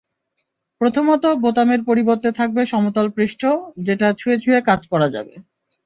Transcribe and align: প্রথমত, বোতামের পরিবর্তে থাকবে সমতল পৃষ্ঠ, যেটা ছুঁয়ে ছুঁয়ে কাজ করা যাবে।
প্রথমত, 0.81 1.23
বোতামের 1.43 1.81
পরিবর্তে 1.89 2.29
থাকবে 2.39 2.61
সমতল 2.65 3.07
পৃষ্ঠ, 3.15 3.41
যেটা 3.87 4.07
ছুঁয়ে 4.19 4.37
ছুঁয়ে 4.37 4.59
কাজ 4.69 4.81
করা 4.91 5.07
যাবে। 5.15 5.33